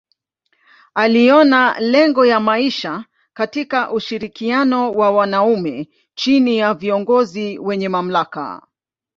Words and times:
Aliona 0.95 1.79
lengo 1.79 2.25
ya 2.25 2.39
maisha 2.39 3.05
katika 3.33 3.91
ushirikiano 3.91 4.91
wa 4.91 5.11
wanaume 5.11 5.89
chini 6.15 6.57
ya 6.57 6.73
viongozi 6.73 7.59
wenye 7.59 7.89
mamlaka. 7.89 8.61